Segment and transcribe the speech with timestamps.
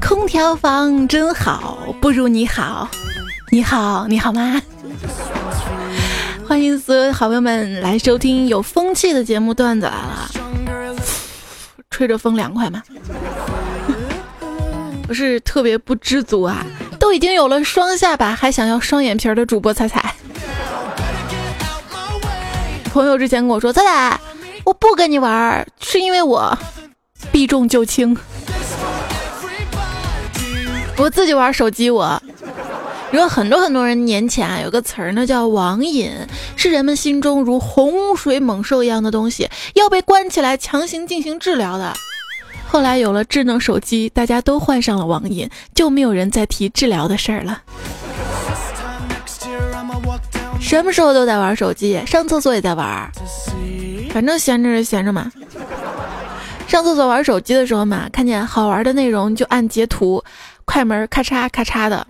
[0.00, 2.88] 空调房真好，不如你好。
[3.50, 4.62] 你好，你好吗？
[6.46, 10.30] 欢迎所有好朋友们来收听有风气的节目，段子来了。
[11.90, 12.80] 吹着风凉快吗？
[15.08, 16.64] 不是特别不知足啊，
[17.00, 20.14] 都已经有了双下巴，还想要双眼皮的主播彩彩。
[22.84, 24.20] 朋友之前跟我说，彩彩，
[24.64, 26.56] 我不跟你玩，是因为我
[27.32, 28.16] 避重就轻。
[30.96, 32.22] 我自己玩手机，我
[33.12, 36.10] 有很多很多人年前啊，有个词儿呢叫网瘾，
[36.56, 41.92] 是人们心中如洪水猛兽一样的东西，要被关起来强行进行治疗的。
[42.66, 47.62] 后来有了智能手机，大家都患上了网瘾，就没有人再提治疗的事儿了。
[50.60, 53.10] 什么时候都在玩手机，上厕所也在玩，
[54.12, 55.30] 反正闲着是闲着嘛。
[56.74, 60.20] 上厕所玩手机的时候嘛，看见好玩的内容就按截图，
[60.64, 62.04] 快门咔嚓咔嚓的。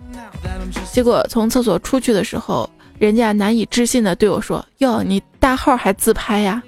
[0.91, 6.63] 结果从厕所出去的时候，人家难以置信的对我说：“哟，你大号还自拍呀？”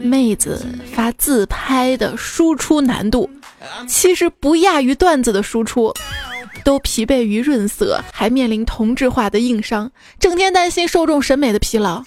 [0.00, 3.28] 妹子发自拍的输出难度。
[3.86, 5.92] 其实不亚于段子的输出，
[6.64, 12.02] 都疲惫于润色，还面临同质化的硬伤，整天担心受众审美的疲劳。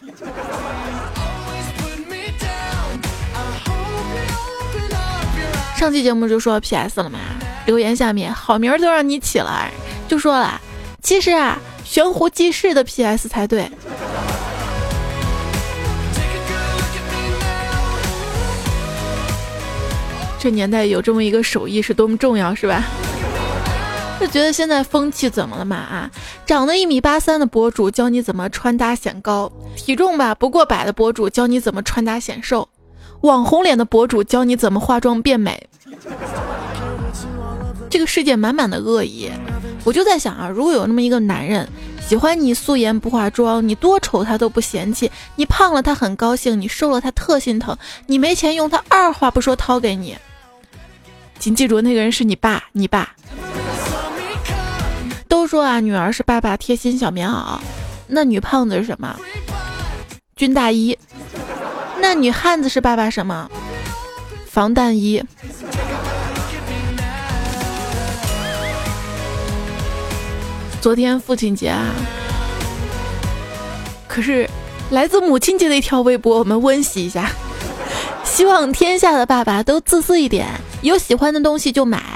[5.76, 7.20] 上期节目就说 PS 了嘛，
[7.66, 9.70] 留言下面好名儿都让你起了，
[10.08, 10.60] 就说了，
[11.04, 13.70] 其实啊，悬壶济世的 PS 才对。
[20.40, 22.84] 这年代有这么一个手艺是多么重要，是吧？
[24.20, 25.76] 就觉得现在风气怎么了嘛？
[25.76, 26.10] 啊，
[26.46, 32.68] 长得一米八三的博主教你怎么穿搭显高，体重吧不过百的博主教你怎么穿搭显瘦，
[33.22, 35.68] 网红脸的博主教你怎么化妆变美。
[37.90, 39.30] 这个世界满满的恶意，
[39.84, 41.68] 我就在想啊，如果有那么一个男人
[42.08, 50.18] 喜欢你素颜不化妆，你多丑他都不嫌弃，你胖了他很高兴，你瘦了他特心疼，你没钱用他二话不说掏给你。
[51.38, 53.14] 请记住，那个人是你爸，你爸。
[55.48, 57.58] 说啊，女儿是爸爸贴心小棉袄，
[58.08, 59.16] 那女胖子是什么？
[60.36, 60.98] 军大衣。
[62.00, 63.50] 那女汉子是爸爸什么？
[64.48, 65.24] 防弹衣。
[70.82, 71.96] 昨天父亲节啊，
[74.08, 74.48] 可是
[74.92, 77.32] 来自母亲节的一条微博，我们温习一下。
[78.24, 80.48] 希望天下的爸爸都自私一点，
[80.84, 82.15] 有喜欢的东西就买。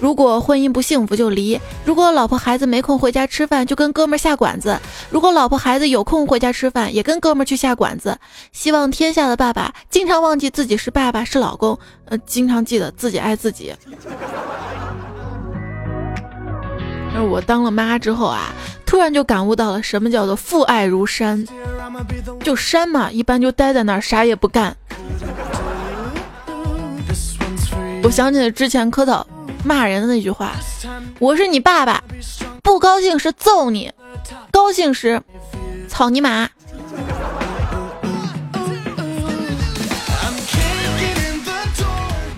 [0.00, 1.60] 如果婚姻不幸福就离。
[1.84, 4.78] 如果老婆孩子没空回家吃饭，就跟哥们下馆子。
[5.10, 8.16] 如果老婆孩子有空回家吃饭，也跟哥们去下馆子。
[8.52, 13.74] 希望天下的爸爸经常忘记自己是爸爸是老公，呃，经常记得自己爱自己。
[17.14, 18.52] 而我当了妈之后啊，
[18.86, 21.44] 突然就感悟到了什么叫做父爱如山。
[22.44, 24.76] 就山嘛，一般就待在那儿啥也不干。
[28.04, 29.26] 我想起了之前磕头
[29.64, 30.52] 骂人的那句话
[31.18, 32.02] ：“我是你爸爸，
[32.62, 33.92] 不高兴时揍你，
[34.50, 35.22] 高兴时
[35.88, 36.48] 草泥马。”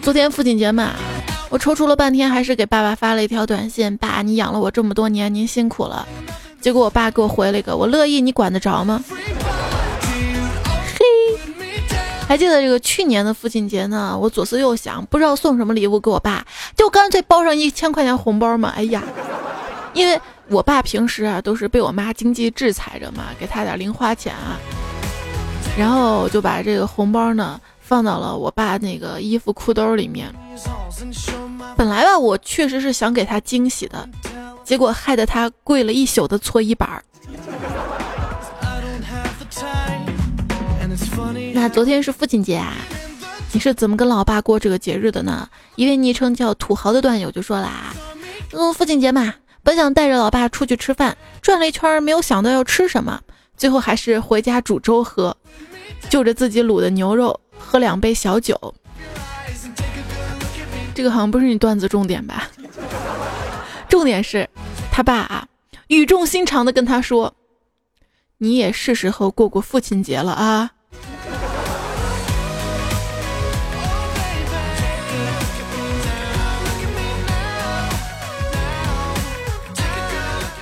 [0.02, 0.94] 昨天父亲节嘛，
[1.50, 6.08] 我踌躇了半天，还是给爸爸发了一条短信：“爸，你养了我这么多年，您辛苦了。”
[6.60, 9.02] 结果我爸给我回了一个：“我乐意，你管得着吗？”
[12.30, 14.16] 还记得这个去年的父亲节呢？
[14.16, 16.46] 我左思右想，不知道送什么礼物给我爸，
[16.76, 18.72] 就干脆包上一千块钱红包嘛。
[18.76, 19.02] 哎呀，
[19.94, 24.56] 因为我爸平时啊都是被我妈经济制裁着嘛，给他点零花钱啊。
[25.76, 30.32] 然后我就把这个红包呢放到了我爸那个衣服裤兜里面。
[31.76, 34.08] 本来吧，我确实是想给他惊喜的，
[34.62, 37.02] 结果害得他跪了一宿的搓衣板儿。
[41.62, 42.72] 那昨天是父亲节啊，
[43.52, 45.46] 你是怎么跟老爸过这个节日的呢？
[45.76, 47.94] 一位昵称叫土豪的段友就说啦
[48.52, 53.20] ：“嗯，父亲节嘛，本想带着老爸出去吃饭，转了一圈没有想到要吃什么，
[53.58, 55.36] 最后还是回家煮粥喝，
[56.08, 58.74] 就着自己卤的牛肉喝两杯小酒。
[60.94, 62.48] 这个好像不是你段子重点吧？
[63.86, 64.48] 重点是
[64.90, 65.46] 他爸啊，
[65.88, 67.34] 语重心长的跟他说
[68.40, 70.70] ：‘你也是时候过过父亲节了啊。’”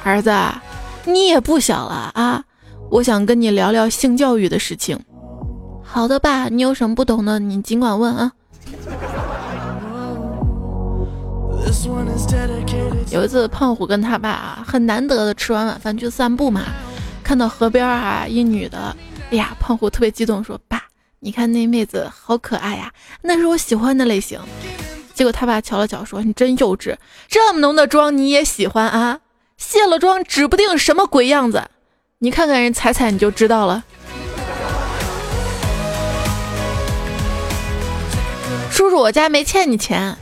[0.05, 0.33] 儿子，
[1.05, 2.43] 你也不小了啊！
[2.91, 4.99] 我想跟你聊聊性教育的事情。
[5.83, 8.33] 好的爸，你有什么不懂的，你尽管问啊。
[13.11, 16.63] 有一次，胖虎跟他爸很难得的吃完晚饭去散步嘛，
[17.23, 18.97] 看到河边啊一女的，
[19.31, 20.83] 哎呀，胖虎特别激动说：“爸，
[21.21, 22.91] 你看那妹子好可爱呀，
[23.21, 24.41] 那是我喜欢的类型。”
[25.13, 26.97] 结果他爸瞧了瞧说：“你真幼稚，
[27.29, 29.19] 这么浓的妆你也喜欢啊？
[29.59, 31.63] 卸了妆指不定什么鬼样子，
[32.21, 33.85] 你看看人彩彩你就知道了。”
[38.71, 40.17] 叔叔，我家没欠你钱。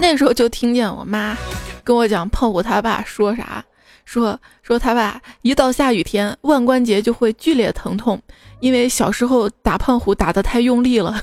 [0.00, 1.36] 那时候就听见我妈
[1.82, 3.64] 跟我讲胖虎他爸说啥，
[4.04, 8.20] 说说他爸一到下雨天腕关节就会剧烈疼痛，
[8.60, 11.20] 因为小时候打胖虎打的太用力了。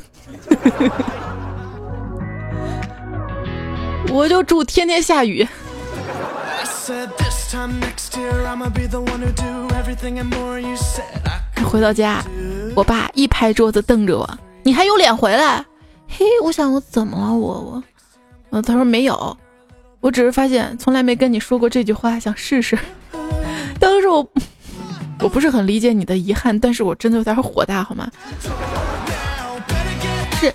[4.12, 5.48] 我就祝天天下雨。
[11.64, 12.24] 回到家，
[12.76, 14.28] 我爸一拍桌子瞪着我
[14.64, 15.64] ：“你还有脸回来？”
[16.10, 17.32] 嘿，我想我怎么了？
[17.34, 17.84] 我我。
[18.50, 19.38] 嗯，他说没有，
[20.00, 22.78] 我只是发现从来没跟你说过这句话，想试试。
[23.80, 24.28] 当时我
[25.20, 28.10] 我不是很理解你的遗憾，但是我真的有点火大，好吗？
[30.40, 30.52] 是，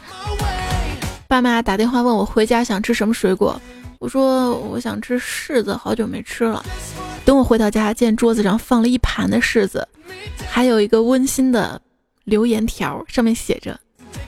[1.29, 3.61] 爸妈打电话问我回家想吃什么水果，
[3.99, 6.65] 我说我想吃柿子，好久没吃了。
[7.25, 9.89] 等我回到家，见桌子上放了一盘的柿子，
[10.49, 11.81] 还有一个温馨的
[12.25, 13.79] 留言条，上面写着。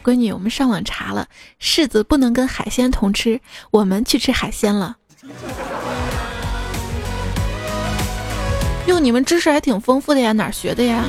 [0.02, 1.28] 闺女，我们上网查了，
[1.60, 4.96] 柿子不能跟海鲜同吃，我们去吃海鲜了。
[8.86, 11.04] 哟，你们知识还挺丰富的呀，哪学的呀？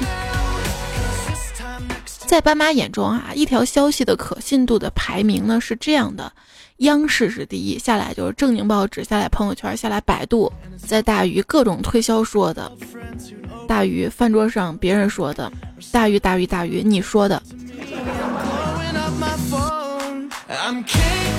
[2.28, 6.32] 在爸妈眼中啊，一条消息的可信度的排名呢是这样的：
[6.80, 12.72] 央视是第一，下来就是正经报纸，下来朋友圈，下来百度，在大于各种推销说的，
[13.68, 15.52] 大于饭桌上别人说的，
[15.92, 17.42] 大于大于大于你说的。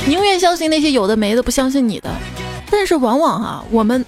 [0.06, 2.10] 宁愿相信那些有的没的，不相信你的。
[2.70, 4.04] 但是往往啊，我们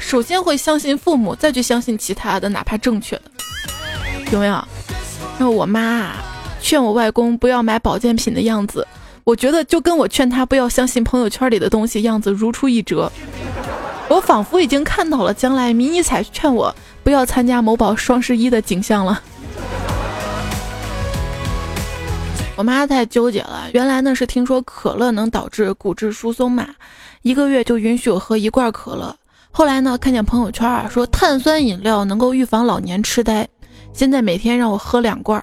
[0.00, 3.22] 首先会相信父母，再去相信其他的，哪怕正确的，
[4.32, 4.64] 有没有？
[5.38, 6.14] 那我妈，
[6.60, 8.86] 劝我外公不要买保健品的样子，
[9.24, 13.10] 我觉得就跟我劝他不要相信朋友圈里的东西样子如出一辙。
[14.08, 19.22] 我仿佛已经看到了将来迷你彩劝我不要参加某宝双十一的景象了。
[22.56, 26.68] 我妈太纠结了，原来呢是听说可乐能导致骨质疏松嘛，
[27.22, 29.16] 一个月就允许我喝一罐可乐。
[29.50, 33.48] 后来呢看见朋友圈啊说碳酸饮料能够预防老年痴呆，
[33.94, 35.42] 现在每天让我喝两罐。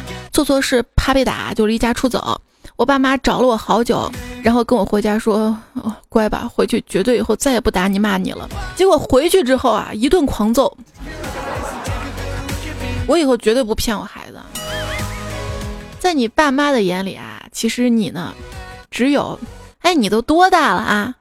[0.31, 2.39] 做错事怕被打就离家出走。
[2.75, 4.11] 我爸妈找了我好久，
[4.41, 5.55] 然后跟我回家说：“，
[6.09, 10.75] 乖吧，回去绝对以后再也不打你骂你了。”结果回去之后啊，一顿狂揍。
[13.07, 14.39] 我以后绝对不骗我孩子。
[15.99, 18.33] 在你爸妈的眼里啊，其实你呢，
[18.89, 19.39] 只有，
[19.81, 21.13] 哎，你都多大了啊？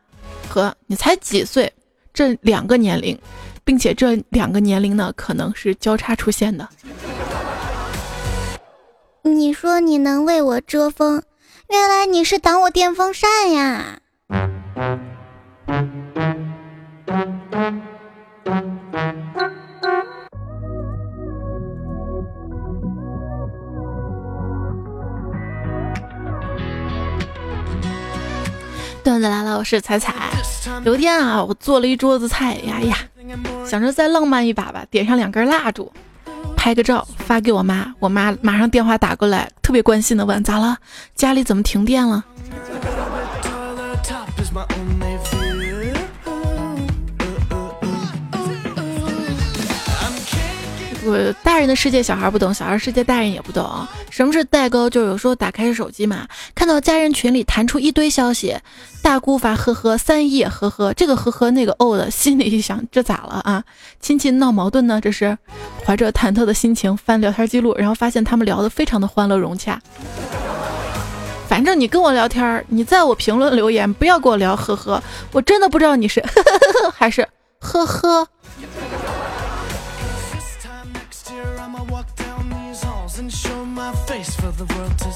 [0.48, 1.70] 和你才几岁，
[2.14, 3.18] 这两个年龄，
[3.64, 6.66] 并且这两个年龄呢，可能是交叉出现的。
[9.34, 11.22] 你说你能为我遮风，
[11.68, 14.00] 原来你是挡我电风扇呀。
[29.02, 30.30] 段子来了，我是彩彩。
[30.84, 32.96] 有天啊，我做了一桌子菜，呀呀，
[33.66, 35.90] 想着再浪漫一把吧，点上两根蜡烛，
[36.60, 37.94] 拍个照发给我妈。
[37.98, 40.76] 我妈马上电话打过来，特别关心的问：“咋了？
[41.14, 42.22] 家里怎么停电了？”
[51.04, 53.86] 我大人的世界小孩不懂，小孩世界大人也不懂。
[54.10, 54.88] 什么是代沟？
[54.90, 58.56] 就是有时候打开手机嘛，看到家人群里弹出一堆消息，
[59.02, 63.64] 大姑发呵呵，三姨也呵呵，这个呵呵那个哦的，心里一想这咋了啊？
[64.00, 65.00] 亲戚闹矛盾呢？
[65.00, 65.36] 这是
[65.84, 69.80] 怀着忐忑的心情翻聊天记录，然后发现他们聊得非常的欢乐融洽。
[71.48, 75.02] 反正你跟我聊天，你在我评论留言，不要跟我聊呵呵，
[75.32, 76.42] 我真的不知道你是呵
[76.84, 77.26] 呵还是
[77.58, 78.28] 呵呵。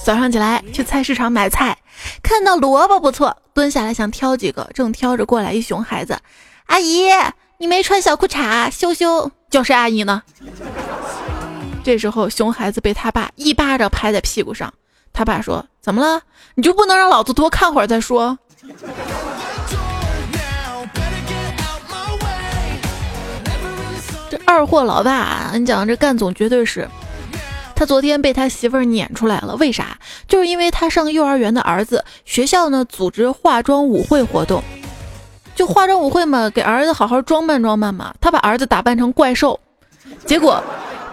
[0.04, 1.76] 早上起来去菜市场买菜，
[2.22, 6.18] 看到萝卜不错，蹲下来想挑几个，正挑着过来一熊孩子，
[6.66, 7.08] 阿姨，
[7.58, 10.22] 你没穿小裤衩，羞羞，叫谁阿姨呢？
[11.82, 14.72] 这时候熊孩子被他爸一巴掌拍在屁股上，
[15.12, 16.22] 他爸说：“怎么了？
[16.54, 18.38] 你就不能让老子多看会儿再说？”
[24.44, 26.88] 二货老爸，你讲这干总绝对是。
[27.74, 29.98] 他昨天被他媳妇儿撵出来了，为啥？
[30.28, 34.62] 就是因为他上幼儿园的儿子，学校呢组织化妆舞会活动，
[35.56, 38.14] 就化妆舞会嘛，给儿子好好装扮装扮嘛。
[38.20, 39.58] 他把儿子打扮成怪兽，
[40.24, 40.62] 结果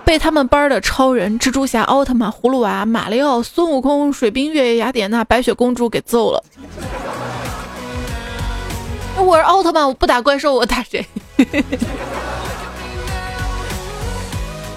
[0.06, 6.44] 被他们班的超人、蜘蛛侠、奥特曼、葫芦娃、马里奥、孙悟空、水冰月、雅典娜、白雪公主给揍了。
[9.18, 11.04] 我是奥特曼，我不打怪兽，我打谁？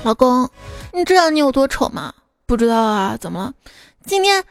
[0.05, 0.49] 老公。
[0.93, 2.13] 你知道你有多丑吗？
[2.47, 3.53] 不知道啊，怎么了？
[4.07, 4.45] 今天，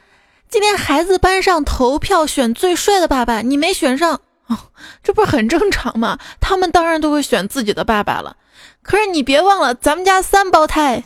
[0.50, 4.58] 今天孩子班上投票选最帅的爸爸，你没选上，哦，
[5.04, 6.18] 这不是很正常吗？
[6.42, 8.36] 他们当然都会选自己的爸爸了。
[8.82, 11.04] 可是你别忘了，咱们家三胞胎。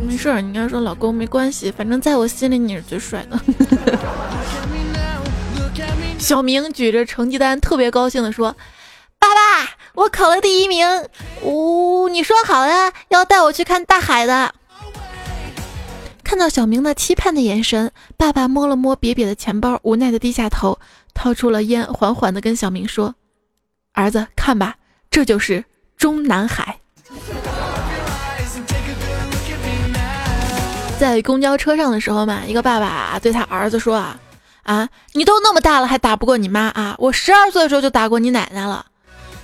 [0.00, 3.38] 没事儿，你应该说老公没关系，反正在我心里你是最帅的。
[6.18, 8.56] 小明举着成绩单，特别高兴的说
[9.18, 10.86] ：“爸爸。”我考了第一名，
[11.42, 12.08] 呜！
[12.08, 14.54] 你说好了要带我去看大海的。
[16.22, 20.78] 看到小明那期盼的眼神，爸爸摸了摸瘪瘪的钱包，无奈的低下头，
[21.14, 23.16] 掏出了烟，缓缓的跟小明说
[23.92, 24.76] ：“儿子，看吧，
[25.10, 25.64] 这就是
[25.96, 26.78] 中南海。”
[31.00, 34.16] 在公交车上的时候嘛，一个爸爸对他儿子说：“啊
[34.62, 36.94] 啊，你都那么大了还打不过你妈啊？
[36.98, 38.86] 我十二岁的时候就打过你奶奶了。”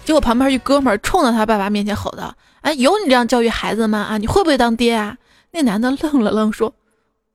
[0.05, 3.99] 结果旁边一哥们冲到他爸爸面前吼道：“哎，有你这样教育孩子的吗？
[4.01, 5.17] 啊，你会不会当爹啊？”
[5.51, 6.75] 那男的愣了愣，说：“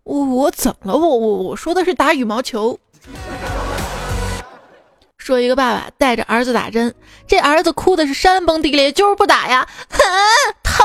[0.04, 0.98] 我我怎么了？
[0.98, 2.80] 我我我说的是打羽毛球。”
[5.18, 6.94] 说一个爸爸带着儿子打针，
[7.28, 10.22] 这儿子哭的是山崩地裂，就是不打呀，疼啊
[10.64, 10.84] 疼！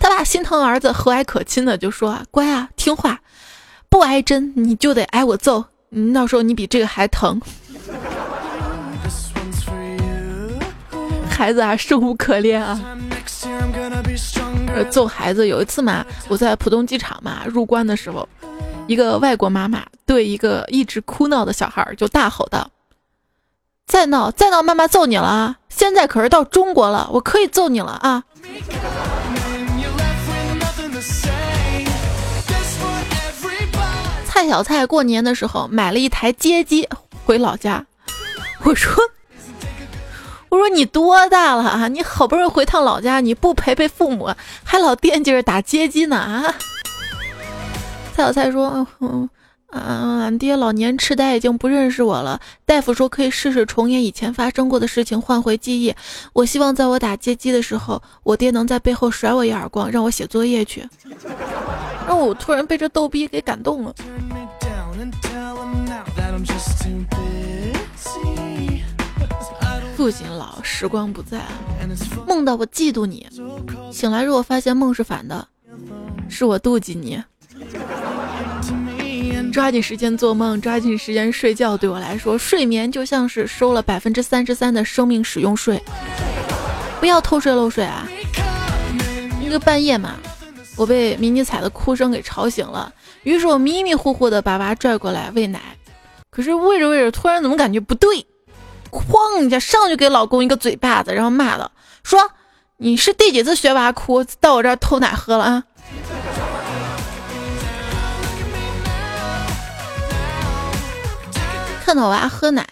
[0.00, 3.20] 他爸心疼儿子，和蔼可亲的就说：“，乖啊，听话，
[3.88, 5.64] 不挨针你就得挨我揍，
[6.14, 7.40] 到时候你比这个还疼。”
[11.40, 12.78] 孩子啊，生无可恋啊！
[14.90, 18.28] 揍孩子有一次嘛，我在浦东机场嘛入关的时候，
[18.86, 22.70] 一个外国妈妈对一个一直哭闹的小孩就大吼道
[23.88, 25.56] ：“再闹再闹，妈妈揍你了啊！
[25.70, 28.22] 现在可是到中国了，我可以揍你了啊！”
[34.26, 36.86] 蔡小蔡过年的时候买了一台街机
[37.24, 37.86] 回老家，
[38.62, 39.02] 我说。
[40.50, 41.88] 我说你多大了啊？
[41.88, 46.54] 你好不容易回趟老家，你不陪陪父母，还老惦记着打街机呢啊？
[48.14, 49.28] 蔡小蔡说：“嗯，
[49.70, 52.40] 俺爹老年痴呆，已经不认识我了。
[52.66, 55.94] 大夫说可以试试重演以前发生过的事情，换回记忆。
[56.32, 60.86] 我希望在我打街机的时候，我爹能在背后甩我一耳光，让我写作业去。”
[62.08, 63.94] 让我突然被这逗逼给感动了。
[70.00, 71.42] 不仅老，时光不再。
[72.26, 73.28] 梦到我嫉妒你，
[73.92, 75.46] 醒来如果发现梦是反的，
[76.26, 77.22] 是我妒忌你。
[79.52, 81.76] 抓紧时间做梦，抓紧时间睡觉。
[81.76, 85.78] 对我来说，睡眠就像是收了百分之三十三的生命使用税。
[86.98, 88.08] 不要偷税漏税啊！
[89.38, 90.14] 一个半夜嘛，
[90.76, 92.90] 我被迷你彩的哭声给吵醒了，
[93.22, 95.60] 于是我迷迷糊糊的把娃拽过来喂奶，
[96.30, 98.26] 可是喂着喂着，突然怎么感觉不对？
[98.90, 101.70] 哐一下上去给老公一个嘴巴子，然后骂道
[102.02, 102.18] ：“说
[102.78, 105.64] 你是第几次学娃哭到我这儿偷奶喝了啊？”
[111.84, 112.64] 看到娃喝奶，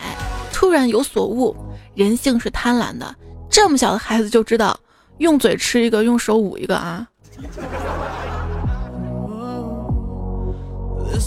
[0.52, 1.56] 突然有所悟，
[1.94, 3.14] 人性是贪婪的，
[3.50, 4.78] 这么小的孩子就知道
[5.18, 7.06] 用嘴吃一个，用手捂一个啊。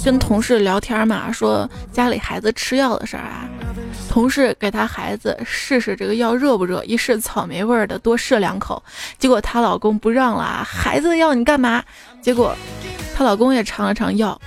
[0.05, 3.49] 跟同事聊天嘛，说家里孩子吃药的事儿啊。
[4.11, 8.83] 同事给她孩子试试这个药热不热，一试草莓味的，多试两口，
[9.17, 11.81] 结果她老公不让了，孩子的药你干嘛？
[12.21, 12.53] 结果
[13.15, 14.39] 她老公也尝了尝药，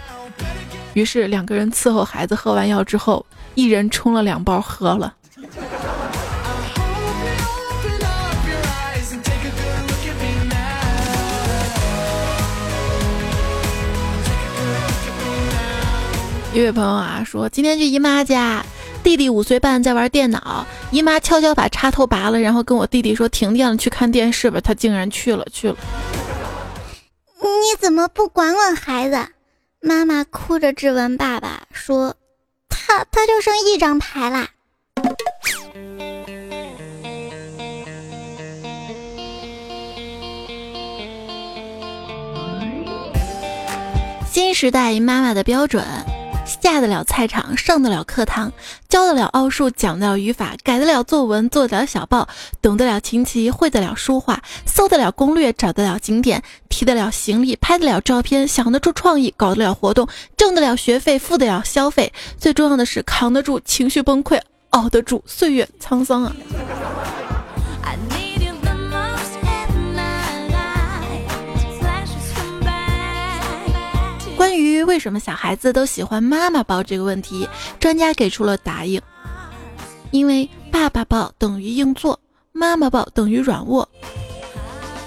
[0.92, 5.14] 于是两个人伺候孩子喝完药之后，一人冲了两包喝了。
[16.52, 18.62] 一位朋友啊说，今天去姨妈家。
[19.04, 24.58] 弟弟五岁半在玩电脑，姨妈悄悄把插头拔了，然后跟我弟弟说停电了，去看电视吧。
[24.60, 25.76] 他竟然去了去了。
[27.40, 29.18] 你怎么不管管孩子？
[29.80, 32.16] 妈妈哭着质问爸爸说
[32.70, 34.48] ：“他他就剩一张牌啦。”
[44.26, 45.84] 新时代妈妈的标准：
[46.44, 48.52] 下得了菜场，上得了课堂，
[48.88, 52.28] 教得了奥数，讲得了语法，改得了作文，做得了小报，
[52.60, 66.34] 懂得了琴棋，会得了书画，搜得了攻略，找得了景点，提得了行李，拍得了照片，想得出创意，搞得了活动，挣得了学费，付得了消费，最重要的是扛得住情绪崩溃，熬得住岁月沧桑啊！
[74.36, 77.48] 关于为什么小孩子都喜欢妈妈抱这个问题，
[77.78, 79.00] 专家给出了答应：
[80.10, 82.18] 因为爸爸抱等于硬座，
[82.52, 83.88] 妈妈抱等于软卧，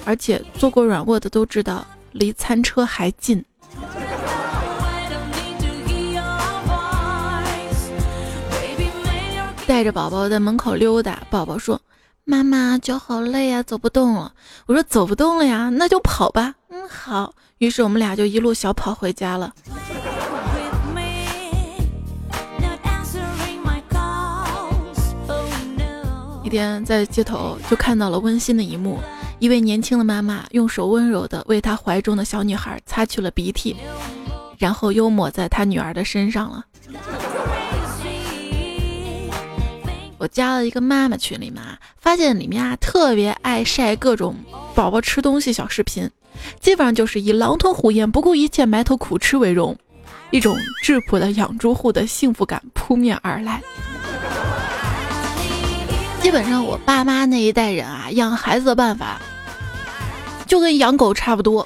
[0.06, 3.44] 而且坐过软卧的都知道，离餐车还近。
[9.68, 11.82] 带着宝宝在门口溜达，宝宝说
[12.24, 14.34] ：“妈妈脚好累呀，走不动了。”
[14.66, 17.34] 我说：“走不动了呀，那就跑吧。”嗯，好。
[17.60, 19.54] 于是我们俩就一路小跑回家了。
[26.44, 29.00] 一天在街头就看到了温馨的一幕：
[29.40, 33.76] 一位年轻的妈妈用手温柔地为她怀中的小女孩擦去了鼻涕，
[34.58, 36.64] 然后又抹在她女儿的身上了。
[40.20, 44.36] 我加了一个妈妈群里面啊，发现里面啊特别爱晒各种
[44.74, 46.10] 宝宝吃东西小视频。
[46.60, 49.78] 基本上就是以狼吞虎咽、不顾一切埋头苦吃为荣，
[50.32, 53.62] 一种质朴的养猪户的幸福感扑面而来。
[56.22, 59.22] 基本上我爸妈那一代人啊，养孩子的办法
[60.46, 61.66] 就跟养狗差不多。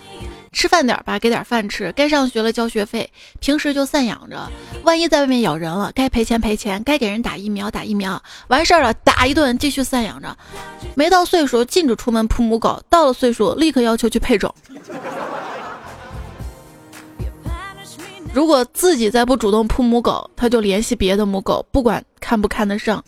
[0.51, 3.09] 吃饭点吧，给点饭吃；该上学了交学费，
[3.39, 4.51] 平时就散养着。
[4.83, 8.21] 万一在外面咬人了，该赔钱赔钱，该给人打疫苗打疫苗。
[8.49, 10.37] 完事儿了，打一顿，继续散养着。
[10.93, 14.53] 没到岁数禁止出门扑母狗，到了岁数立刻要求去配种。
[18.33, 23.03] 如果自己再不主动扑母狗，他就联系别的母狗，不管看不看得上。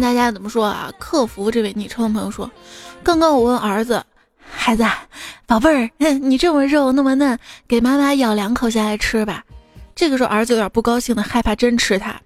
[0.00, 0.90] 看大家怎么说啊？
[0.98, 2.50] 客服这位昵称的朋友说，
[3.04, 4.02] 刚刚我问儿子，
[4.50, 4.84] 孩子，
[5.46, 9.44] 宝贝儿，你这么肉那么嫩，给妈妈咬两口下来吃吧。
[9.94, 12.18] 这个时候儿子有点不高兴的，害怕真吃它。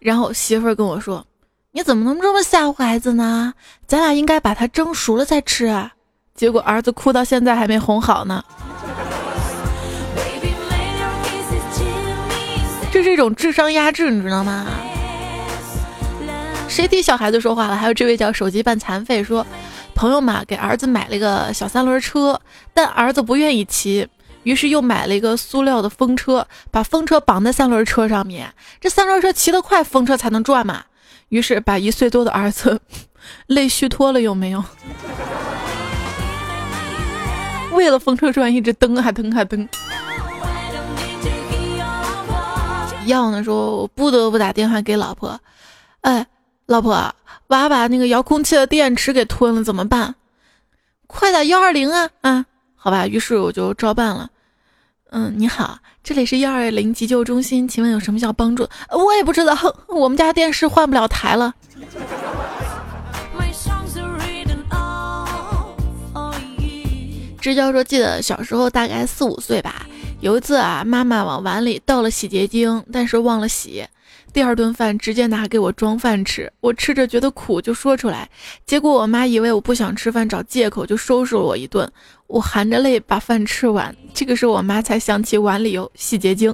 [0.00, 1.24] 然后媳妇儿跟我说，
[1.70, 3.54] 你怎么能这么吓唬孩子呢？
[3.86, 5.92] 咱俩应该把它蒸熟了再吃啊。
[6.34, 8.44] 结果儿子哭到现在还没哄好呢。
[12.90, 14.66] 这是一种智商压制，你知道吗？
[16.74, 17.76] 谁替小孩子说话了？
[17.76, 19.46] 还有这位叫手机半残废说，
[19.94, 22.40] 朋友嘛给儿子买了一个小三轮车，
[22.74, 24.08] 但儿子不愿意骑，
[24.42, 28.52] 于是又买了一个塑料的风车，把风车绑在三轮车上面。
[28.80, 30.82] 这三轮车骑得快，风车才能转嘛。
[31.28, 32.80] 于是把一岁多的儿子
[33.46, 34.64] 累虚脱了，有没有？
[37.70, 39.68] 为了风车转，一直蹬啊蹬啊蹬。
[43.06, 45.40] 要呢说，我不得不打电话给老婆，
[46.00, 46.26] 哎。
[46.66, 47.14] 老婆，
[47.48, 50.14] 娃把那个遥控器的电池给吞了，怎么办？
[51.06, 52.08] 快打幺二零啊！
[52.22, 54.30] 啊，好吧，于是我就照办了。
[55.10, 58.66] 嗯，你好，这里是幺二零急救中心，请问有什么需要帮助？
[58.90, 59.54] 我也不知道，
[59.88, 61.52] 我们家电视换不了台了。
[67.42, 69.84] 支教说，记得小时候大概四五岁吧，
[70.20, 73.86] 有一次啊，妈妈往碗里倒了洗洁精，但是忘了洗。
[74.34, 78.28] 第二顿饭直接拿给我装饭吃，我吃着觉得苦就说出来，
[78.66, 81.88] 结果我妈以为我不想吃饭找借口就收拾了我一顿，
[82.26, 86.52] 我含着泪把饭吃完，这个时候我妈才想起碗里有洗洁精。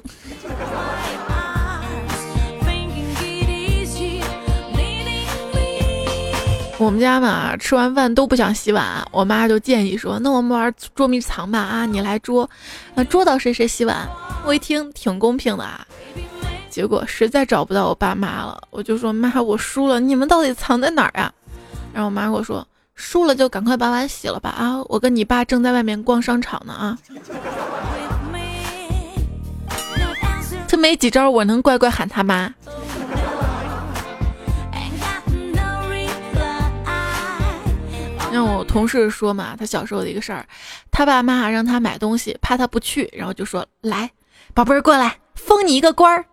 [6.77, 12.47] 我们家嘛，吃完饭都不想洗碗，我妈就建议说，那我们玩捉迷藏吧，啊，你来捉，
[12.93, 14.07] 那捉到谁谁洗碗。
[14.45, 15.83] 我一听挺公平的啊。
[16.71, 21.31] 结果实在找不到我爸妈了，我就说妈，我输了，你们到底藏在哪儿呀？
[21.93, 24.81] 然后我妈跟我说，输了就赶快把碗洗了吧啊！
[24.85, 26.97] 我跟你爸正在外面逛商场呢啊！
[30.65, 32.53] 这没几招，我能乖乖喊他妈。
[38.31, 40.45] 让我同事说嘛，他小时候的一个事儿，
[40.89, 44.09] 他爸妈让他买东西，怕他不去，然后就说：“来，
[44.53, 46.23] 宝贝儿过来，封你一个官儿，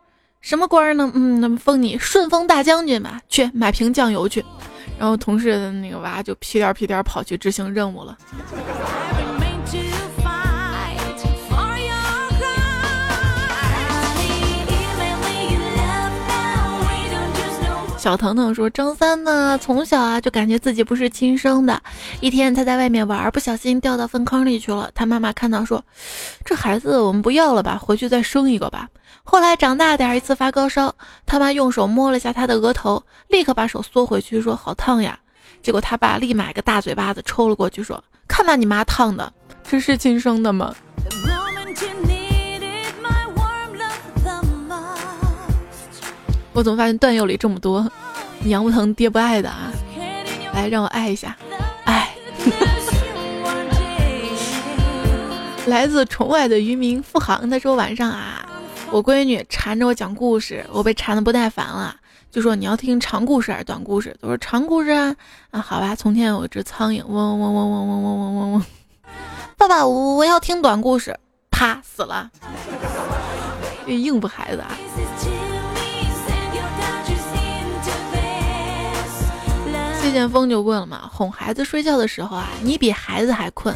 [0.40, 1.10] 什么官呢？
[1.14, 4.44] 嗯，那么封你顺丰大将军吧，去买瓶酱油去。”
[4.98, 8.16] 然后同事的那个娃就屁颠屁颠跑去执行任务了。
[17.98, 21.82] 小腾腾说：“张三呢，从小啊就感觉自己不是亲生的。
[22.20, 24.88] 一天他在外面玩，不小心掉到粪坑里去了。
[24.94, 25.84] 他妈妈看到说
[26.46, 28.88] ：‘这孩子我们不要了吧，回去再生一个吧。’
[29.24, 30.94] 后来长大点，一次发高烧，
[31.26, 35.18] 他妈用手摸了一下他的额头，立刻把手缩回去，说：‘好烫呀！’
[35.60, 39.30] 结果他爸立马一个大嘴巴子抽了过去，说：‘看把你妈烫的，
[39.68, 40.72] 这是亲生的吗？’”
[46.58, 47.88] 我怎么发现段友里这么多
[48.40, 49.70] 娘不疼爹不爱的啊？
[50.52, 51.36] 来，让我爱一下，
[51.84, 52.12] 爱。
[55.66, 58.44] 来自宠外的渔民付航，他说晚上啊，
[58.90, 61.94] 我闺女缠着我讲故事，我被缠的不耐烦了，
[62.28, 64.16] 就说你要听长故事还是短故事？
[64.20, 65.14] 我说长故事啊，
[65.52, 65.94] 啊好吧。
[65.94, 68.64] 从前有一只苍蝇，嗡嗡嗡嗡嗡嗡嗡嗡嗡嗡。
[69.56, 71.16] 爸爸，我我要听短故事，
[71.52, 72.28] 啪死了。
[73.86, 74.76] 这应付孩子啊。
[80.08, 83.74] 谢剑锋就问了嘛，哄孩子睡觉的时候啊，你比孩子还困，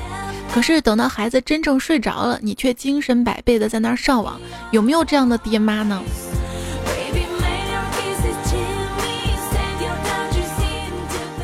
[0.50, 4.40] 可是等到孩子真正睡着了，你却精神百倍的在那儿上网，
[4.70, 6.02] 有没有这样的爹妈呢？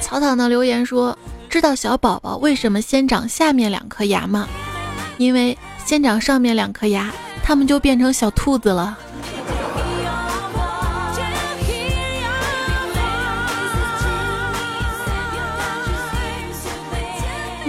[0.01, 1.16] 草草呢留言说，
[1.51, 4.48] 知道小宝宝为什么先长下面两颗牙吗？
[5.18, 8.96] 因为先长上面两颗牙，他们就变成小兔子了。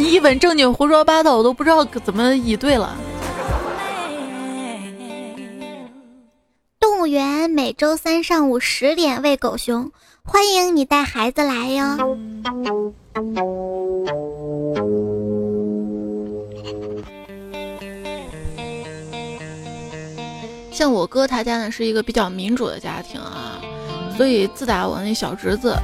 [0.09, 2.97] 一本正经胡说八道，我都不知道怎么以对了。
[6.79, 9.91] 动物园每周三上午十点喂狗熊，
[10.23, 12.17] 欢迎你带孩子来哟。
[20.71, 23.61] 像我哥他家呢是一个比较民主的家庭啊，
[24.17, 25.75] 所以自打我那小侄子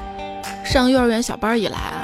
[0.65, 2.01] 上幼儿园小班以来啊。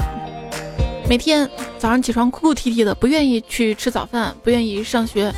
[1.12, 5.30] 每天早上起床哭哭啼啼的，不愿意去吃早饭，不愿意上学。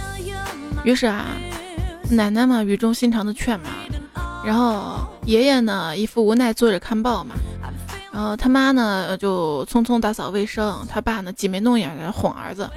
[0.84, 1.26] 于是啊，
[2.12, 3.72] 奶奶嘛语重心长的劝嘛，
[4.46, 7.34] 然后爷爷呢一副无奈坐着看报嘛，
[8.12, 12.70] 然后他妈呢就匆匆打扫卫生，他爸呢挤眉弄眼的哄儿子。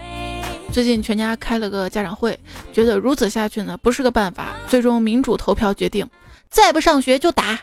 [0.73, 2.41] 最近全家开了个家长会，
[2.73, 6.09] 觉得如此下去呢不是个办法，最终民主投票决定，
[6.49, 7.61] 再不上学就打。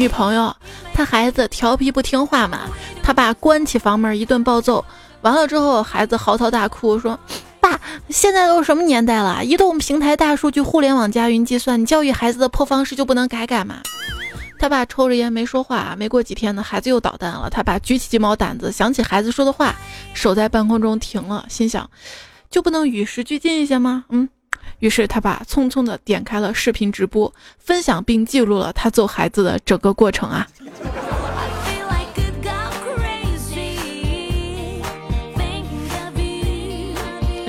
[0.00, 0.56] 女朋友，
[0.94, 2.60] 他孩子调皮不听话嘛，
[3.02, 4.82] 他爸关起房门一顿暴揍，
[5.20, 7.20] 完了之后孩子嚎啕大哭说
[7.60, 9.44] ：“爸，现在都什么年代了？
[9.44, 13.82] 移动平台、大数据、互联网加云计算，你教育孩子的破方式就不能改改吗？”
[14.58, 17.50] 他爸抽着烟没说话，没过几天呢，孩子又捣蛋了。
[17.50, 19.74] 他爸举起鸡毛掸子，想起孩子说的话，
[20.14, 21.90] 手在半空中停了，心想：
[22.48, 24.06] 就不能与时俱进一些吗？
[24.08, 24.30] 嗯。
[24.80, 30.46] 于是他把匆匆的点开了视频直播，分享并记录了他揍孩子的整个过程啊！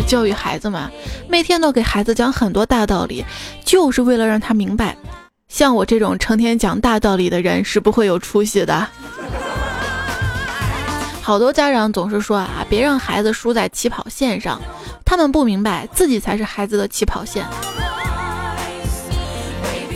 [0.05, 0.91] 教育孩子嘛，
[1.29, 3.23] 每天都给孩子讲很多大道理，
[3.63, 4.97] 就是为了让他明白，
[5.47, 8.89] 像我这种成天讲大道理的人是不会有出息的。
[11.21, 14.59] 好多家长总是说啊，别让孩子输在起跑线上。
[15.05, 17.45] 他们不明白，自己才是孩子的起跑线。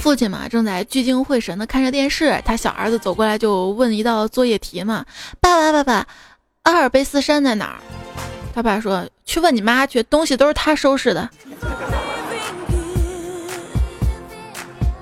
[0.01, 5.03] 父亲嘛，正在聚精会神的看着电视，他小儿子走过来就问一道作业题嘛
[5.41, 6.05] ：“爸爸，爸爸，
[6.61, 7.77] 阿尔卑斯山在哪儿？”
[8.53, 11.27] 他爸说：“去问你妈去，东西都是他收拾的。”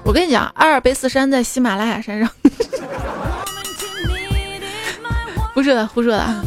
[0.05, 2.29] 我跟你讲，阿尔卑斯山在喜马拉雅山上。
[5.53, 6.45] 不是的，胡说的。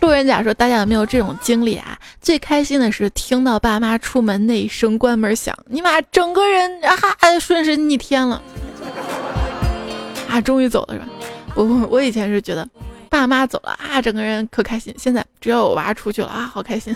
[0.00, 1.98] 路人甲说：“大家有没有这种经历啊？
[2.20, 6.94] 最开心的是听到爸妈出门那一声关门响，你妈整个人啊，
[7.40, 8.42] 顺势逆天了，
[10.28, 11.06] 啊，终于走了是吧？
[11.54, 12.68] 我我以前是觉得
[13.08, 14.94] 爸妈走了啊，整个人可开心。
[14.98, 16.94] 现在只要我娃出去了啊，好开心。”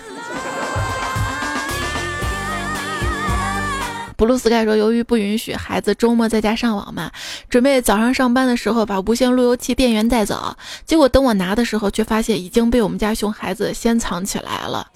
[4.19, 7.13] 布鲁斯盖说，由于不允许孩子周末在家上网嘛，
[7.49, 14.91] 准备早上上班的时候把无线路由器电源带走，结果等我拿的时候，却发现已经被我们家熊孩子先藏起来了。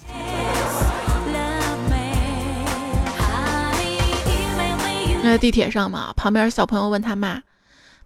[5.23, 7.43] 在地铁上嘛，旁边小朋友问他妈：“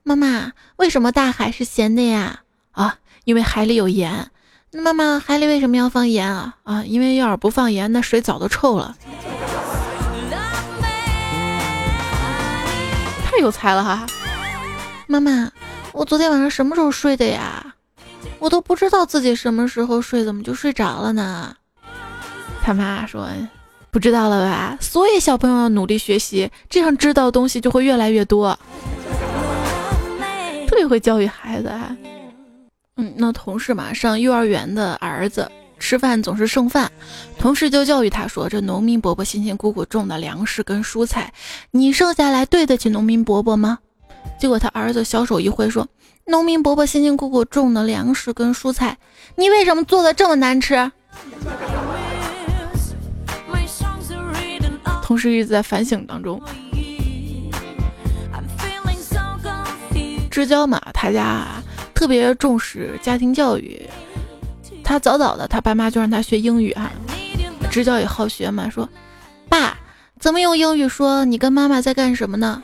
[0.04, 2.42] 妈妈，为什么大海是咸的呀？”
[2.74, 4.30] 啊，因为海里有盐。
[4.70, 6.58] 那妈妈，海里为什么要放盐啊？
[6.62, 8.96] 啊，因为要是不放盐，那水早都臭了。
[13.38, 14.04] 太有才了哈！
[15.06, 15.52] 妈妈，
[15.92, 17.76] 我昨天晚上什么时候睡的呀？
[18.40, 21.56] 我都不知道自己什么时候睡，怎么就睡着了呢？
[22.64, 23.30] 他妈说
[23.92, 24.76] ：“不知道了吧？
[24.82, 28.58] 所以小朋友要努力学习，这样知道的东西就会越来越多。”
[30.68, 31.96] 特别会教育孩子啊。
[32.96, 36.92] 嗯，那同事嘛，上幼儿园的儿子吃饭总是剩饭，
[37.38, 41.32] 同事就教育他说：“这农民伯伯辛辛苦苦种的粮食跟蔬菜，
[41.72, 43.80] 你剩下来对得起农民伯伯吗？”
[44.40, 45.88] 结果他儿子小手一挥说
[46.26, 48.98] ：“农民伯伯辛辛苦苦种的粮食跟蔬菜，
[49.36, 50.92] 你为什么做的这么难吃？”
[55.02, 56.42] 同事一直在反省当中。
[60.30, 61.48] 支教嘛，他家。
[61.94, 63.82] 特别重视家庭教育，
[64.88, 66.90] 他早早的，他爸妈就让他学英语哈。
[67.70, 68.88] 支教也好学嘛，说，
[69.50, 69.78] 爸，
[70.18, 72.64] 怎么用英语说你跟妈妈在干什么呢？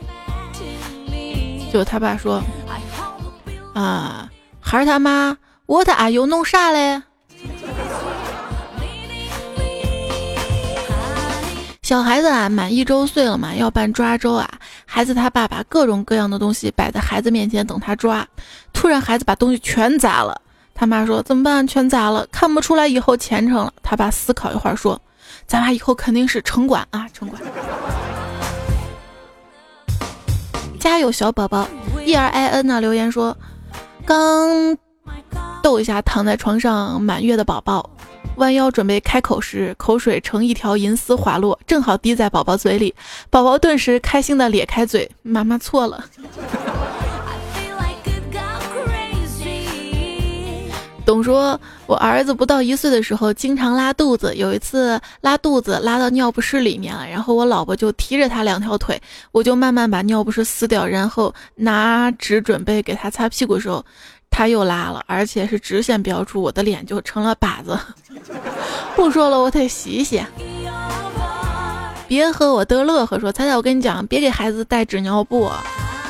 [1.74, 2.42] 就他爸说，
[3.74, 4.30] 啊，
[4.62, 7.04] 孩儿他妈，What are you 弄啥嘞？
[11.82, 14.50] 小孩子啊，满一周岁了嘛，要办抓周啊。
[14.86, 18.26] 孩子他爸把各种各样的东西摆在孩子面前等他抓，
[18.72, 20.40] 突然孩子把东西全砸了。
[20.84, 21.66] 他妈说怎么办？
[21.66, 23.74] 全砸了，看不出来以后前程了。
[23.82, 25.02] 他爸思考一会儿说，
[25.48, 27.42] 咱俩以后肯定是城管啊，城管。
[30.78, 31.66] 家有小宝宝
[32.04, 33.38] ，E R I N 呢留言说，
[34.06, 34.78] 刚
[35.62, 37.90] 逗一下躺在床上满月的宝宝。
[38.36, 42.94] 弯腰准备开口时，口水成一条银丝滑落，正好滴在宝宝嘴里。
[43.30, 46.04] 宝宝顿时开心的咧开嘴：“妈妈错了。”
[51.06, 54.36] 董说：“我儿子不到一岁的时候，经常拉肚子。
[54.36, 63.84] 有一次拉肚子拉到尿不湿里面了，然后我老婆就提着他两条腿，我就慢慢把尿不湿撕掉，然后拿纸准备给他擦屁股的时候。”
[64.36, 67.78] 他又拉了，而且是直线标出，我的脸就成了靶子。
[68.98, 70.26] 不说了，我得洗洗。
[72.08, 75.52] 别和我嘚乐呵，说彩彩，我跟你讲，别给孩子带纸尿布。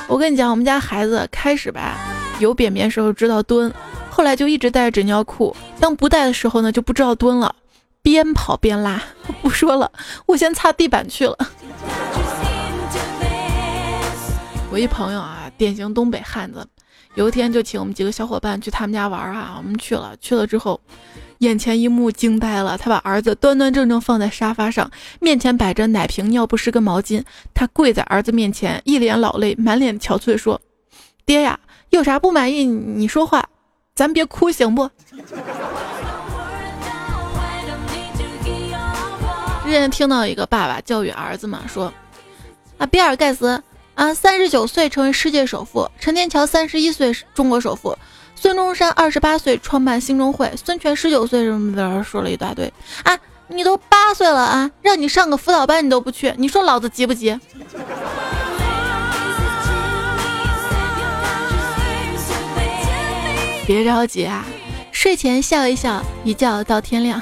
[0.08, 1.98] 我跟你讲，我们家孩子开始吧，
[2.40, 3.70] 有便便时候知道蹲，
[4.14, 7.56] 后来就一直带着纸尿裤，当不带的时候呢，就不知道蹲了，
[8.04, 9.02] 边跑边拉。
[9.42, 9.92] 不说了，
[10.28, 11.36] 我先擦地板去了。
[14.72, 16.64] 我一朋友啊，典型东北汉子。
[17.16, 20.80] 有一天就请我们几个小伙伴去他们家玩啊，我们去了，去了之后，
[21.40, 22.78] 眼前一幕惊呆了。
[22.78, 27.24] 他把儿子端端正正放在沙发上，面前摆着奶瓶、尿不湿跟毛巾。
[27.56, 30.62] 他跪在儿子面前，一脸老泪，满脸憔悴，说
[31.26, 33.50] ：“爹呀，有啥不满意你说话，
[33.96, 34.90] 咱别哭行不？”
[39.64, 41.92] 之前听到一个爸爸教育儿子嘛，说
[42.78, 43.62] ：“啊，比尔盖茨。”
[43.96, 47.96] 啊，三十九岁成为世界首富，陈天桥三十一岁中国首富，
[48.36, 52.74] 孙中山二十八岁创办兴中会，孙权十九岁什么的，说了一大堆。
[53.04, 53.16] 啊，
[53.48, 57.40] 你都八岁了啊，让你上个辅导班你都不去，你说老子急不急？
[63.66, 64.46] 别着急啊，
[64.92, 67.22] 睡前笑一笑，一觉到天亮。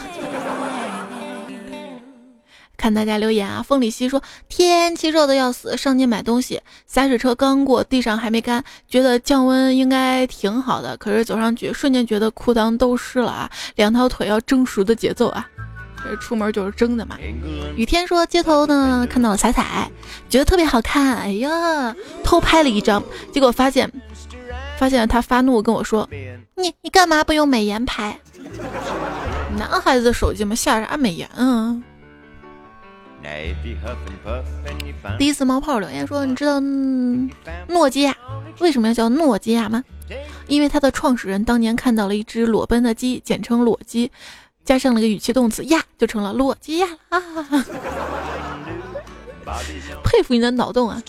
[2.76, 15.48] 看大家留言啊，风里西说天气热的要死，上街买东西，洒水车刚过，地上还没干，觉得降温应该挺好的，可是走上去，瞬间觉得裤裆都湿了啊，两条腿要蒸熟的节奏啊，
[16.04, 17.20] 这出门就是蒸的嘛。
[17.76, 19.88] 雨天说街头呢看到了彩彩，
[20.28, 23.92] 觉得特别好看，哎呀，偷拍了一张，结果发现，
[24.82, 26.10] 发现他发怒跟我说，
[26.56, 28.20] 你你干嘛不用美颜拍？
[29.56, 31.80] 男孩子的手机嘛，下啥美颜啊？
[35.20, 38.18] 第一次冒泡留言说：“你知道诺基亚
[38.58, 39.84] 为什么要叫诺基亚吗？
[40.48, 44.12] 因为它的创始人当年看到了一只裸奔的鸡，简称裸鸡，
[44.66, 47.22] 加上了个语气动词呀，就成了裸基亚啊！
[50.04, 51.00] 佩服你的脑洞啊！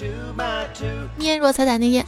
[1.16, 2.04] 念若彩彩那天，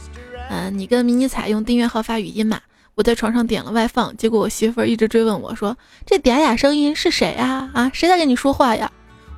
[0.49, 2.59] 嗯，你跟迷你彩用订阅号发语音嘛？
[2.95, 7.69] 我在床上点了外放，结果我媳妇儿一直追问我说：这嗲嗲声音是谁啊？
[7.73, 8.91] 啊，谁在跟你说话呀？”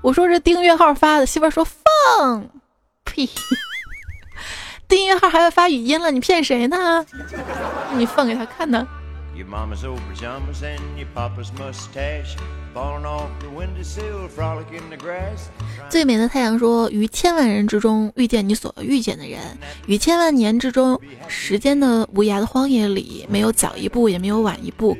[0.04, 2.48] 我说是订阅号发的，媳妇儿说放
[3.04, 3.28] 呸，
[4.88, 7.04] 订阅号还要发语音了，你骗谁呢？
[7.98, 8.88] 你放给他看呢？
[15.90, 19.40] 最美的太阳说：“于千万人之中遇见你所遇见的人，
[19.86, 24.98] 于千万年之中，时间的无涯的荒野里，没有早一步，也没有晚一步，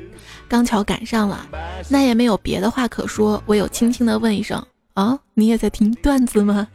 [0.48, 1.46] 刚巧赶上了。
[1.88, 6.68] 那也没有别的话可说，唯有轻轻的问一声：啊，你也在听段子吗？”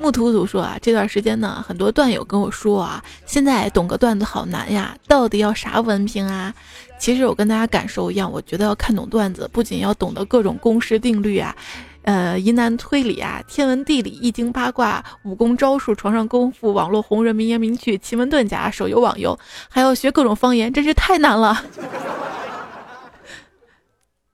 [0.00, 6.52] 木图图说啊，这段时间呢，很多段友跟我说啊，现在懂个段子好难呀，到底要啥文凭啊？
[6.98, 11.56] 其实我跟大家感受一样，我觉得要看懂段子，不仅要懂得各种公式定律啊，
[12.02, 19.38] 呃，疑难推理啊，天文地理、易经八卦、武功招数、床上功夫、网络红人、名言名句、奇门遁甲、手游网游，
[19.70, 21.64] 还要学各种方言，真是太难了。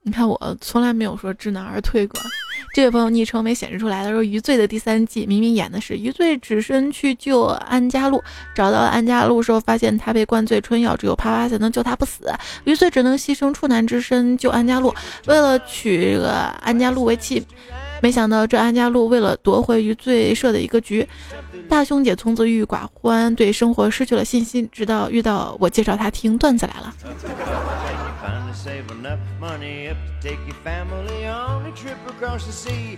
[0.02, 2.18] 你看我从来没有说知难而退过。
[2.72, 8.22] 这位朋友昵称没显示出来的说，《余罪》的第三季明明演的是余罪只身去救安家路，
[8.54, 12.32] 找到安家路时候，发现他被灌醉春药，只有啪啪才能救他不死。
[12.64, 14.94] 余罪只能牺牲处男之身救安家路，
[15.26, 16.30] 为了娶这个
[16.62, 17.44] 安家路为妻。
[18.02, 21.06] 没想到这安家路为了夺回余罪设的一个局，
[21.68, 24.66] 大胸姐从此郁郁寡欢，对生活失去了信心。
[24.72, 26.94] 直到遇到我介绍他听段子来了。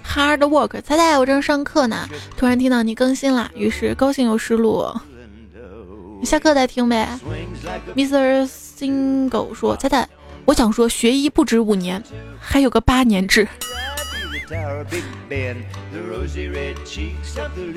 [0.05, 5.01] Hard work，猜猜我正上课呢，突然听到你更新了，于是高兴又失落。
[6.25, 7.19] 下课再听呗。
[7.95, 8.47] Mr.
[8.47, 10.09] Single 说：“猜猜，
[10.45, 12.03] 我想说学医不止五年，
[12.41, 13.47] 还有个八年制。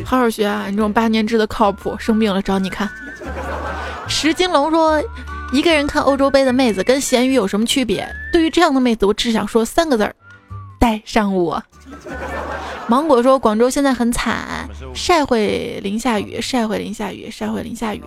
[0.03, 2.89] 好好学啊，你这种八年制的靠谱，生病了找你看。”
[4.07, 5.01] 石金龙说。
[5.51, 8.07] 一个人看欧洲杯的妹子跟咸鱼有什么区别？
[8.31, 10.13] 对于这样的妹子，我只想说三个字儿：
[10.79, 11.63] 带上我。
[12.87, 18.03] 芒果说广州现在很惨，晒会淋下雨，晒会淋下雨，晒会淋下雨。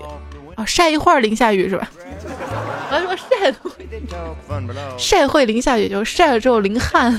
[0.56, 1.88] 啊，晒一会儿淋下雨是吧？
[2.90, 3.70] 我说晒会
[4.98, 7.18] 晒会淋下雨，就晒了之后淋汗。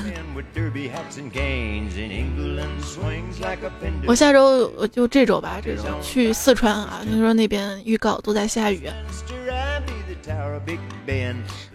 [4.06, 8.88] 我下周我就这周吧，这周去四川啊，听说那边预告都在下雨。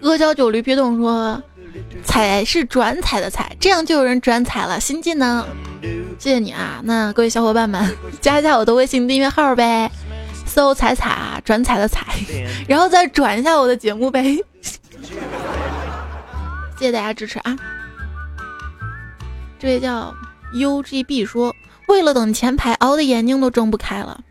[0.01, 1.41] 阿胶九驴皮冻说
[2.05, 4.79] ：“踩是转踩的踩，这样就有人转踩了。
[4.79, 5.45] 新技能，
[6.19, 6.79] 谢谢你啊！
[6.83, 9.91] 那各位小伙伴们， 加一下我的微信订阅号呗，
[10.45, 12.05] 搜彩彩转彩的彩，
[12.67, 14.37] 然后再转一下我的节目呗。
[16.77, 17.57] 谢谢大家支持啊！
[19.57, 20.13] 这位叫
[20.53, 21.53] UGB 说：
[21.87, 24.21] 为了等前排，熬的眼睛都睁不开了。”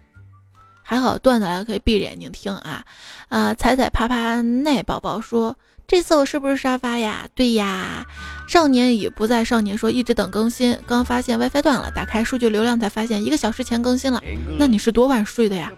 [0.86, 2.84] 还好段子来了可以闭着眼睛听啊，
[3.30, 5.56] 啊，踩踩啪啪奈宝宝说，
[5.88, 7.26] 这次我是不是沙发呀？
[7.34, 8.06] 对呀，
[8.46, 14.22] 少年已不在少年说一直等更新，刚发现 WiFi 断了，打开数据流量才发现一个小时前更新了。
[14.58, 15.72] 那你是多晚睡的呀？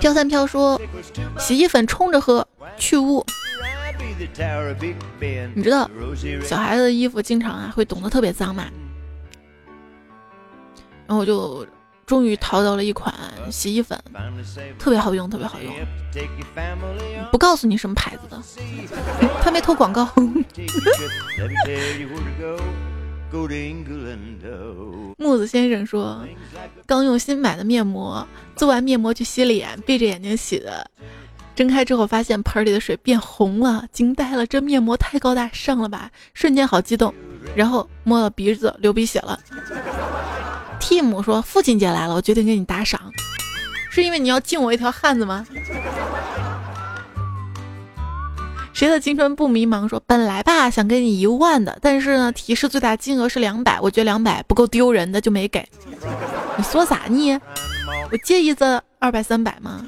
[0.00, 0.80] 飘三飘说，
[1.38, 3.24] 洗衣粉冲着喝去污。
[5.54, 5.88] 你知道
[6.42, 8.66] 小孩子的衣服经常啊会懂得特别脏嘛？
[11.06, 11.64] 然后我就。
[12.10, 13.14] 终于淘到了一款
[13.52, 13.96] 洗衣粉，
[14.80, 15.72] 特别好用，特别好用。
[17.30, 18.42] 不告诉你什么牌子的，
[19.40, 20.10] 他没投广告。
[25.18, 26.26] 木子先生说，
[26.84, 30.90] 刚用新买的面膜，做完面膜去洗脸，闭着眼睛洗的，
[31.54, 36.10] 睁开之后发现盆里的水变红了，惊呆了，这面膜太高大上了吧！
[36.34, 37.14] 瞬间好激动，
[37.54, 39.38] 然后摸了鼻子，流鼻血了。
[40.80, 43.00] Tim 说：“父亲节来了，我决定给你打赏，
[43.90, 45.46] 是因为你要敬我一条汉子吗？”
[48.72, 55.68] 谁的青春不迷茫说：“本来吧想给你一万的，但是呢提示最大金额是两百，我觉得两百不够丢人的就没给。
[56.56, 57.38] 你说啥呢？
[58.10, 59.84] 我介意这二百三百吗？”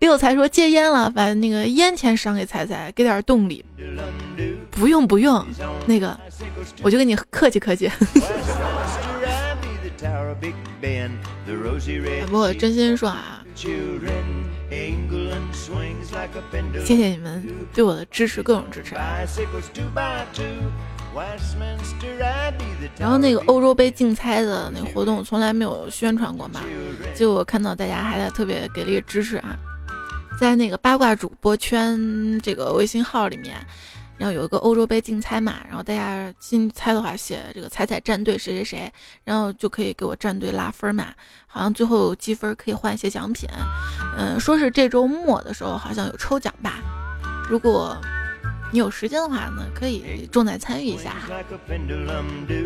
[0.00, 3.64] 六才说戒烟了，把那个烟钱赏给彩彩，给点动力。
[4.76, 5.46] 不用不用，
[5.86, 6.18] 那个
[6.82, 7.88] 我就跟你客气客气。
[12.26, 13.42] 不过真心说啊，
[16.84, 18.94] 谢谢你们对我的支持，各种支持。
[22.98, 26.60] 然后那个欧洲杯竞猜的那个活动从来没有宣传过嘛，
[27.14, 29.56] 结果我看到大家还在特别给力支持啊，
[30.38, 33.56] 在那个八卦主播圈这个微信号里面。
[34.16, 38.92] 然后有一个欧洲杯竞猜嘛，然后大家竞猜的话写这个彩彩战队谁谁谁，
[39.24, 41.08] 然后就可以给我战队拉分嘛，
[41.46, 43.48] 好像最后积分可以换一些奖品，
[44.16, 46.74] 嗯，说是这周末的时候好像有抽奖吧，
[47.50, 47.96] 如果
[48.70, 51.28] 你有时间的话呢，可以重在参与一下哈。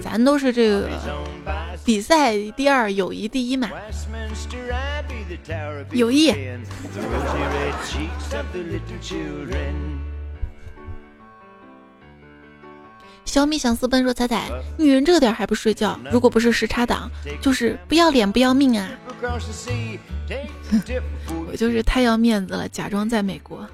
[0.01, 0.89] 咱都是这个
[1.85, 3.69] 比赛第二，友谊第一嘛。
[5.93, 6.33] 友谊。
[13.29, 16.01] 小米想私奔说：“彩彩，女人这个点还不睡觉？
[16.11, 17.11] 如果不是时差党，
[17.43, 18.89] 就是不要脸不要命啊！
[21.47, 23.69] 我就是太要面子了，假装在美国。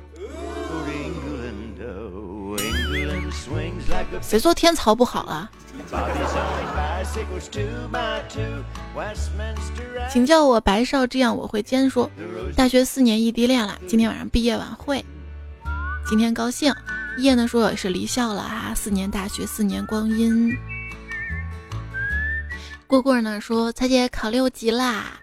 [4.20, 5.48] 谁说天朝不好了？
[10.10, 12.10] 请叫我白少，这样我会坚说。
[12.56, 15.04] 大学四年异地恋了，今天晚上毕业晚会，
[16.08, 16.74] 今天高兴。”
[17.18, 20.50] 叶呢说也是离校了啊，四年大学四年光阴。
[22.88, 25.20] 蝈蝈呢说彩姐考六级啦，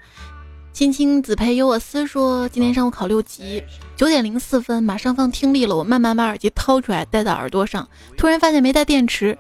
[0.74, 3.64] 青青子佩有我思说今天上午考六级，
[3.96, 7.88] 九点零四分，马上放听力了，我慢慢把耳机掏出来戴到耳朵上，
[8.18, 9.38] 突然发现没带电池，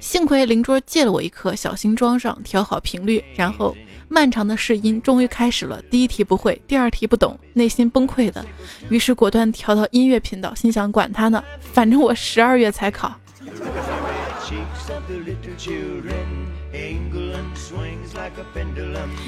[0.00, 3.76] 幸亏邻桌借了我一颗，小心装上，调好频率，然后。
[4.08, 8.44] 漫长的试音终于开始了，第一题不会，第二题不懂，内心崩溃的，
[8.88, 11.42] 于是果断调到音乐频道，心想管他呢，
[11.72, 13.14] 反正我十二月才考。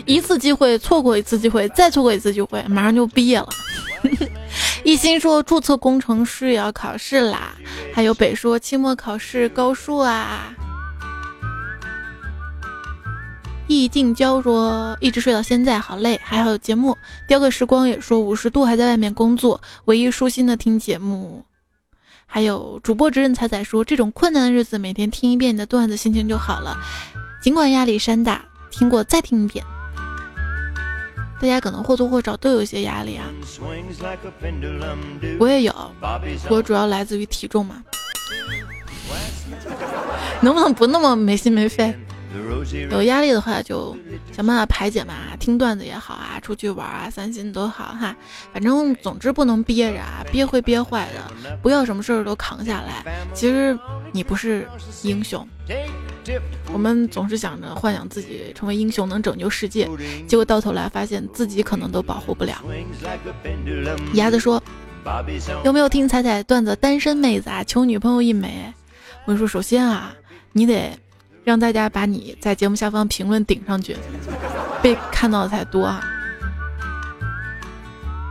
[0.06, 3.48] 一次机会错过一次机会，再错过一次机会，马上就毕业了。
[4.82, 7.54] 一心说注册工程师也要考试啦，
[7.92, 10.54] 还有北说期末考试高数啊。
[13.70, 16.96] 易静娇说：“一直睡到现在，好累，还好有节目。”
[17.28, 21.44] 雕个时光也说：“五十度还在外面工作，唯一舒心的听节目。”
[22.26, 26.76] 还有主播直任彩彩说：“这种困难的日子，每天听一遍你的段子，心情就好了。
[27.40, 29.64] 尽管压力山大，听过再听一遍。”
[31.40, 33.24] 大家可能或多或少都有一些压力啊，
[35.38, 35.72] 我也有，
[36.50, 37.82] 我主要来自于体重嘛。
[40.42, 41.96] 能不能不那么没心没肺？
[42.90, 43.96] 有压力的话，就
[44.32, 48.14] 想办法排解嘛，听段子也好啊，出去玩啊，散心都好哈。
[48.52, 51.56] 反正总之不能憋着啊，憋会憋坏的。
[51.62, 53.04] 不要什么事儿都扛下来。
[53.34, 53.78] 其实
[54.12, 54.68] 你不是
[55.02, 55.46] 英雄，
[56.72, 59.88] 我们总是想着幻想自己成为英雄，能拯救世界，
[60.26, 62.62] 结果到头来发现自己可能都保护不了。
[64.14, 64.62] 鸭子说
[65.64, 66.76] ：“有没有听彩彩段子？
[66.76, 68.72] 单身妹子啊，求女朋友一枚。”
[69.26, 70.14] 我说：“首先啊，
[70.52, 70.98] 你得。”
[71.44, 73.96] 让大家把你在节目下方评论顶上去，
[74.82, 76.00] 被看到的才多啊！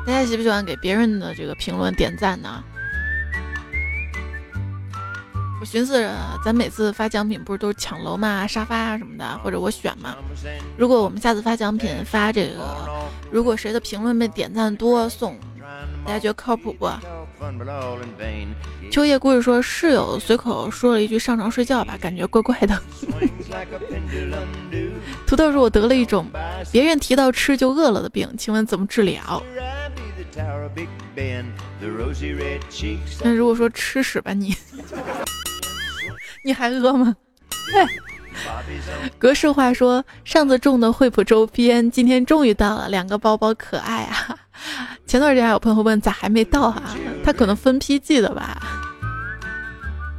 [0.05, 2.63] 大家喜不喜欢给别人的这个评论点赞呢？
[5.61, 10.15] 我寻思着，咱每次发奖品不是都是抢楼嘛、沙发啊什么的，或者我选嘛？
[10.77, 12.77] 如果我们下次发奖品发这个，
[13.29, 15.37] 如果谁的评论被点赞多送，
[16.05, 16.89] 大家觉得靠谱不？
[18.91, 22.81] 秋叶故事说，室友随口说了一句“上床睡觉吧”，感觉怪怪的。
[25.25, 26.27] 土豆说：“我得了一种
[26.71, 29.41] 别人提到吃就饿了的病，请问怎么治疗？”
[33.23, 34.55] 那如果说吃屎吧你，
[36.43, 37.15] 你还饿吗？
[39.17, 44.37] 格式化说：“上次种的惠普周边，今天终于到了，两个包包可爱啊！”
[45.09, 46.95] 前段时间还有朋友问咋还没到啊？
[47.23, 48.61] 他可能分批寄的吧，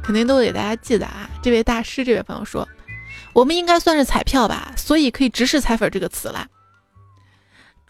[0.03, 1.29] 肯定都给大家寄的啊。
[1.41, 2.67] 这位大师，这位朋友说，
[3.31, 6.45] 我们应该算是彩票吧，所以可以直视彩粉这个词了。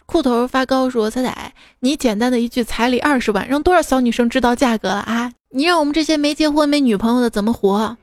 [0.06, 5.32] 裤头发高说，彩彩，你简单的一句彩礼二十万，让多少小女生知道价格了啊？
[5.50, 7.96] 你让我们这些没结婚没女朋友的怎么活？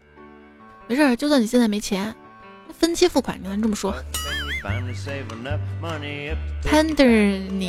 [0.89, 2.13] 没事，就算你现在没钱，
[2.77, 3.95] 分期付款，你能这么说。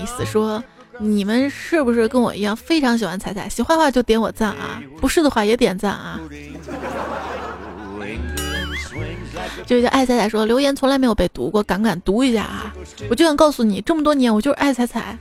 [0.04, 0.60] 死说。
[1.00, 3.48] 你们是不是跟我一样非常喜欢彩彩？
[3.48, 6.20] 喜欢的话就点我赞啊，不是的话也点赞啊。
[9.66, 12.74] 这位叫爱彩彩说留言从来没有被读过，敢不敢读一下啊？
[13.08, 15.16] 我就想告诉你，这么多年我就是爱彩彩。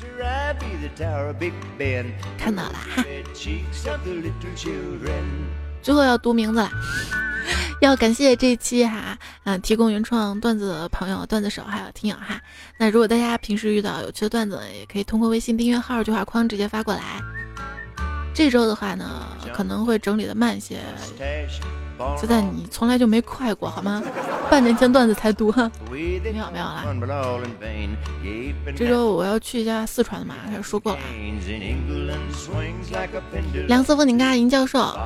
[2.37, 3.05] 看到了哈。
[5.81, 6.69] 最后要读名字了。
[7.79, 12.41] 要感谢这期哈，嗯，提供原创段子的朋友、段子手还有听友哈。
[12.77, 17.01] 那如果大家平时遇到有趣的段子，也可以通过微信订阅号对话框直接发过来。
[18.33, 20.79] 这周的话呢，可能会整理的慢些，
[22.21, 24.01] 就在你从来就没快过好吗？
[24.49, 26.83] 半年前段子才读哈，没有没有啦。
[28.75, 30.99] 这周我要去一下四川的嘛，他说过了。
[33.67, 34.97] 梁思峰，你嘎银教授，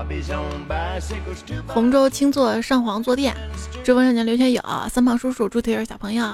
[1.67, 3.35] 洪州青座上皇坐垫，
[3.83, 6.25] 知风少年刘学友，三胖叔叔，猪蹄儿小朋友，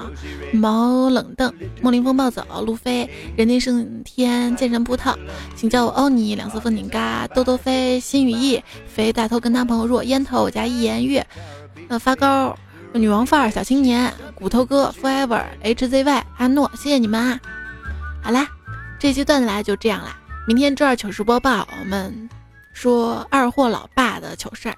[0.53, 1.51] 毛冷凳，
[1.81, 5.15] 莫林风暴走，路飞，人定胜天，剑神葡萄，
[5.55, 6.35] 请叫我欧尼。
[6.35, 11.23] 梁思峰，你嘎，豆豆飞，心羽翼，肥大头跟他朋友若烟头我家一言月，
[11.89, 12.57] 呃发糕，
[12.93, 17.39] 女王范儿，小青年，骨头哥，forever，hzy，阿诺，谢谢你们啊！
[18.23, 18.47] 好啦，
[18.97, 20.19] 这期段子来就这样啦。
[20.47, 22.27] 明天周二糗事播报，我们
[22.73, 24.75] 说二货老爸的糗事儿。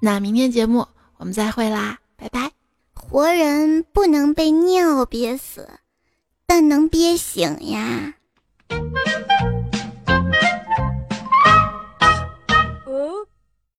[0.00, 0.84] 那明天节目
[1.16, 2.50] 我们再会啦，拜拜。
[2.92, 5.78] 活人不能被尿憋死，
[6.44, 8.14] 但能憋醒呀。